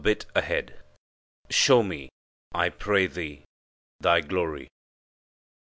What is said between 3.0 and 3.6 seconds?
thee,